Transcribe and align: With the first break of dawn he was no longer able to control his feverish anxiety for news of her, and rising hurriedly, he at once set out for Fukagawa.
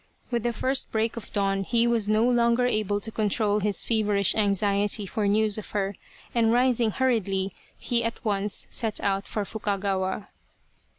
With 0.31 0.41
the 0.41 0.51
first 0.51 0.91
break 0.91 1.15
of 1.15 1.31
dawn 1.31 1.63
he 1.63 1.85
was 1.85 2.09
no 2.09 2.27
longer 2.27 2.65
able 2.65 2.99
to 2.99 3.11
control 3.11 3.59
his 3.59 3.83
feverish 3.83 4.33
anxiety 4.33 5.05
for 5.05 5.27
news 5.27 5.59
of 5.59 5.69
her, 5.77 5.95
and 6.33 6.51
rising 6.51 6.89
hurriedly, 6.89 7.53
he 7.77 8.03
at 8.03 8.25
once 8.25 8.65
set 8.71 8.99
out 9.01 9.27
for 9.27 9.45
Fukagawa. 9.45 10.29